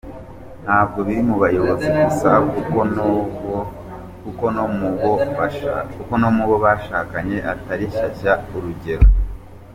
[0.63, 2.29] Ntabwo biri mu bayobozi gusa
[4.21, 4.45] kuko
[6.25, 9.05] no mu bo bashakanye atari shyashya urugero: